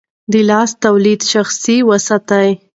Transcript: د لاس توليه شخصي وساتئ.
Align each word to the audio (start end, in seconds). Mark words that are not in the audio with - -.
د 0.31 0.33
لاس 0.49 0.69
توليه 0.83 1.21
شخصي 1.33 1.77
وساتئ. 1.89 2.49